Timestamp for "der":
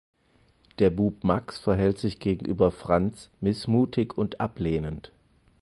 0.79-0.89